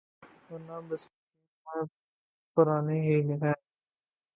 [0.49, 1.85] ورنہ بستیاں یہ
[2.57, 3.55] پرانی ہی ہیں۔